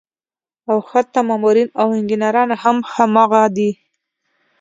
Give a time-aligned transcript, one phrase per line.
[0.69, 3.69] او حتا مامورين او انجينران هم هماغه دي